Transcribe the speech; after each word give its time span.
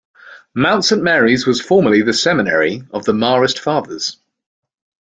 Mount 0.55 0.83
Saint 0.83 1.03
Mary's 1.03 1.45
was 1.45 1.61
formerly 1.61 2.01
the 2.01 2.11
seminary 2.11 2.81
of 2.89 3.05
the 3.05 3.13
Marist 3.13 3.59
Fathers. 3.59 4.17